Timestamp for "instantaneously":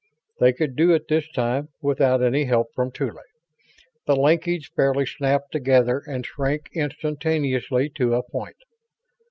6.73-7.87